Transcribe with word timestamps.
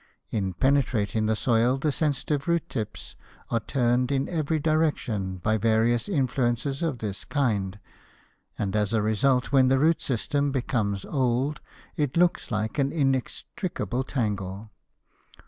In 0.31 0.53
penetrating 0.53 1.27
the 1.27 1.35
soil 1.35 1.77
the 1.77 1.91
sensitive 1.91 2.47
root 2.47 2.67
tips 2.69 3.15
are 3.51 3.59
turned 3.59 4.11
in 4.11 4.27
every 4.27 4.57
direction 4.57 5.37
by 5.37 5.57
various 5.57 6.09
influences 6.09 6.81
of 6.81 6.97
this 6.97 7.23
kind, 7.23 7.79
and 8.57 8.75
as 8.75 8.93
a 8.93 9.03
result, 9.03 9.51
when 9.51 9.67
the 9.67 9.77
root 9.77 10.01
system 10.01 10.51
becomes 10.51 11.05
old, 11.05 11.61
it 11.97 12.17
looks 12.17 12.49
like 12.49 12.79
an 12.79 12.91
inextricable 12.91 14.03
tangle. 14.03 14.71